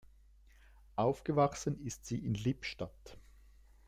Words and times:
Aufgewachsen 0.95 1.85
ist 1.85 2.07
sie 2.07 2.17
in 2.17 2.33
Lippstadt. 2.33 3.19